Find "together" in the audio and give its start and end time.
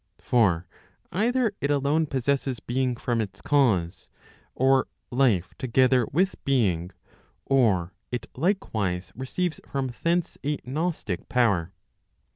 5.59-6.07